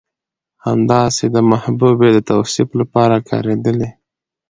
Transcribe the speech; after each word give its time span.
همداسې 0.65 1.25
د 1.35 1.37
محبوبې 1.51 2.09
د 2.13 2.17
توصيف 2.29 2.69
لپاره 2.79 3.15
کارېدلي 3.29 3.89